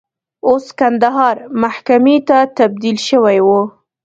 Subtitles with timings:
[0.47, 3.49] اوس کندهار محکمې ته تبدیل شوی و.